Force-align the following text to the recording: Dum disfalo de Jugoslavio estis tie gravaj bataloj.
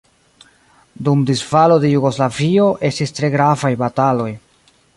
Dum 1.09 1.19
disfalo 1.31 1.77
de 1.83 1.91
Jugoslavio 1.91 2.65
estis 2.91 3.13
tie 3.19 3.31
gravaj 3.37 3.71
bataloj. 3.83 4.31